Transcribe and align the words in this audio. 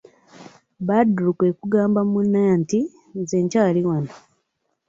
Badru 0.87 1.31
kwe 1.37 1.49
kugamba 1.59 1.99
munne 2.11 2.41
nti:"nze 2.61 3.37
nkyali 3.43 3.81
wanno" 3.87 4.13